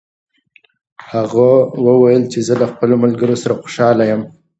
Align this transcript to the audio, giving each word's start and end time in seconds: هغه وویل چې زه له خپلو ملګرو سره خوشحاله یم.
هغه 1.11 1.49
وویل 1.87 2.23
چې 2.31 2.39
زه 2.47 2.53
له 2.61 2.65
خپلو 2.71 2.95
ملګرو 3.03 3.35
سره 3.43 3.57
خوشحاله 3.61 4.03
یم. 4.11 4.21